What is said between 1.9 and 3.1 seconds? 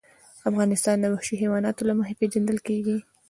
مخې پېژندل کېږي.